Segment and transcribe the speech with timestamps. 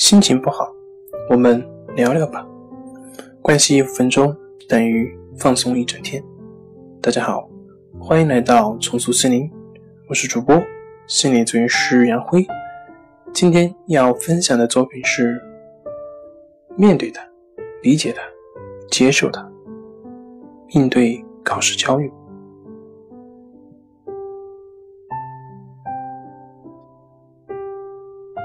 [0.00, 0.74] 心情不好，
[1.28, 1.62] 我们
[1.94, 2.44] 聊聊吧。
[3.42, 4.34] 关系五分钟
[4.66, 6.24] 等于放松一整天。
[7.02, 7.46] 大家好，
[7.98, 9.50] 欢迎来到重塑心灵，
[10.08, 10.58] 我是主播
[11.06, 12.46] 心理咨询师杨辉。
[13.34, 15.38] 今天要分享的作品是：
[16.78, 17.20] 面对它，
[17.82, 18.22] 理解它，
[18.90, 19.46] 接受它，
[20.70, 22.10] 应对考试焦虑。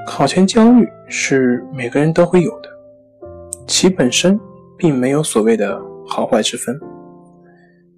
[0.05, 2.69] 考前焦虑是每个人都会有的，
[3.67, 4.39] 其本身
[4.77, 6.79] 并没有所谓的好坏之分。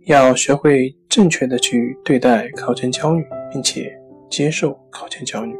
[0.06, 3.92] 要学会正确的去对待考前焦虑，并且
[4.30, 5.54] 接受考前焦虑。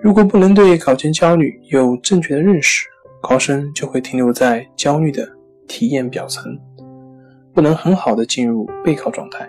[0.00, 2.86] 如果不能对考前焦虑有正确的认识，
[3.20, 5.28] 考生就会停留在焦虑的
[5.66, 6.56] 体验表层，
[7.52, 9.46] 不能很好的进入备考状态，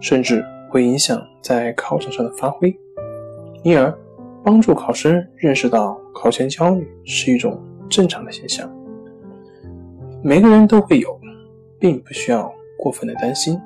[0.00, 2.72] 甚至会影响在考场上的发挥，
[3.64, 3.92] 因而。
[4.44, 8.68] 帮助考生认识到考前焦虑是一种正常的现象，
[10.22, 11.18] 每个人都会有，
[11.78, 13.58] 并不需要过分的担心。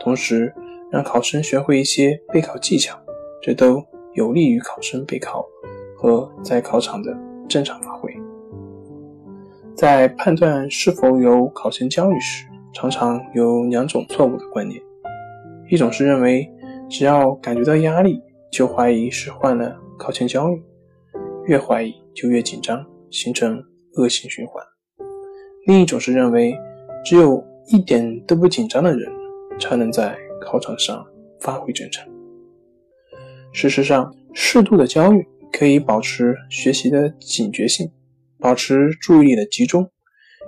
[0.00, 0.52] 同时，
[0.90, 2.98] 让考生学会一些备考技巧，
[3.40, 3.82] 这都
[4.14, 5.46] 有利于考生备考
[5.96, 7.16] 和在考场的
[7.48, 8.12] 正常发挥。
[9.76, 14.80] 在判断是否有考前焦虑时，常常有两种错误的观念：
[15.68, 16.50] 一种是认为
[16.88, 19.76] 只要感觉到压力，就怀疑是患了。
[19.98, 20.62] 考前焦虑，
[21.46, 23.62] 越怀疑就越紧张，形成
[23.94, 24.64] 恶性循环。
[25.66, 26.54] 另一种是认为，
[27.04, 29.10] 只有一点都不紧张的人，
[29.58, 31.04] 才能在考场上
[31.40, 32.06] 发挥真诚。
[33.52, 37.90] 事实上，适度的焦虑可以保持学习的警觉性，
[38.38, 39.88] 保持注意力的集中，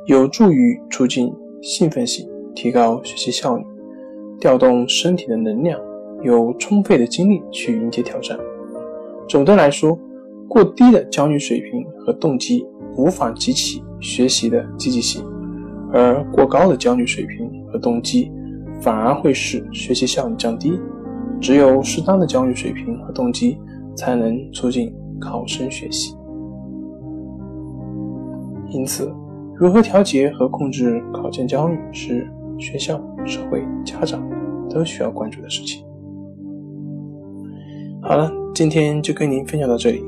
[0.07, 1.33] 有助于促进
[1.63, 3.65] 兴奋性，提高学习效率，
[4.39, 5.81] 调动身体的能量，
[6.23, 8.39] 有充沛的精力去迎接挑战。
[9.29, 9.99] 总的来说，
[10.49, 15.23] 过低的焦虑水平和动机无法激起学习的积极性，
[15.93, 18.33] 而过高的焦虑水平和动机
[18.81, 20.81] 反而会使学习效率降低。
[21.41, 23.59] 只有适当的焦虑水平和动机，
[23.95, 26.17] 才能促进考生学习。
[28.71, 29.13] 因此，
[29.55, 32.27] 如何调节和控制考前焦虑，是
[32.59, 34.27] 学校、社会、家长
[34.71, 35.85] 都需要关注的事情。
[38.01, 38.33] 好了。
[38.59, 40.03] 今天就跟您分享到这里，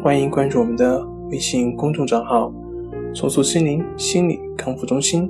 [0.00, 2.54] 欢迎关注我们的微信公众账号
[3.12, 5.28] “重塑心灵心理康复中心”，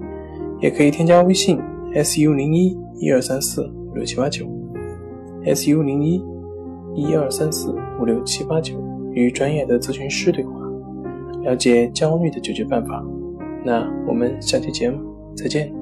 [0.60, 1.58] 也可以添加微信
[1.94, 4.44] “su 零一一二三四五六七八九
[5.54, 6.22] ”，“su 零一
[6.94, 8.74] 一二三四五六七八九”，
[9.14, 10.52] 与专业的咨询师对话，
[11.44, 13.02] 了解焦虑的解决办法。
[13.64, 14.98] 那我们下期节目
[15.34, 15.75] 再见。